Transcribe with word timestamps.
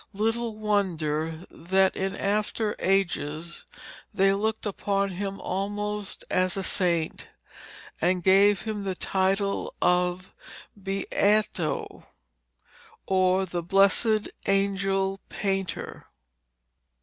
Little 0.13 0.55
wonder 0.57 1.45
that 1.51 1.95
in 1.95 2.15
after 2.15 2.75
ages 2.79 3.65
they 4.11 4.33
looked 4.33 4.65
upon 4.65 5.09
him 5.09 5.39
almost 5.39 6.23
as 6.31 6.57
a 6.57 6.63
saint, 6.63 7.27
and 8.01 8.23
gave 8.23 8.63
him 8.63 8.83
the 8.83 8.95
title 8.95 9.75
of 9.79 10.33
'Beato,' 10.75 12.07
or 13.05 13.45
the 13.45 13.61
blessed 13.61 14.27
angel 14.47 15.19
painter. 15.29 16.07